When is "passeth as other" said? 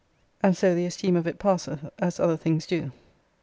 1.37-2.35